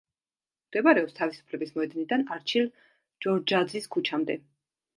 მდებარეობს 0.69 1.13
თავისუფლების 1.19 1.75
მოედნიდან 1.75 2.25
არჩილ 2.39 2.67
ჯორჯაძის 3.27 3.89
ქუჩამდე. 3.97 4.43